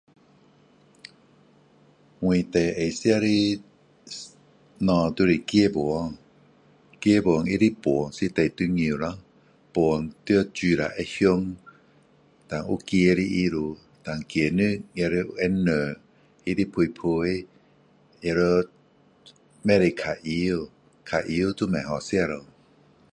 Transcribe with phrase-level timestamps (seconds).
[2.25, 4.09] 我最爱吃的东
[5.05, 6.17] 西就是鸡饭
[7.03, 9.09] 鸡饭他的饭是最重要咯
[9.75, 11.55] 饭要煮了会香
[12.49, 15.93] 然后有鸡的味道然后鸡肉也要会嫩
[16.45, 17.47] 他的皮皮
[18.21, 18.63] 也要
[19.61, 20.69] 不可以太油
[21.05, 22.43] 太油就不好吃了